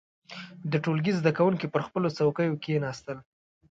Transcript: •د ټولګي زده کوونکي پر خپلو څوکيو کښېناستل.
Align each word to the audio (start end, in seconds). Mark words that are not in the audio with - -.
•د 0.71 0.73
ټولګي 0.83 1.13
زده 1.19 1.31
کوونکي 1.37 1.67
پر 1.73 1.81
خپلو 1.87 2.07
څوکيو 2.17 2.59
کښېناستل. 2.63 3.17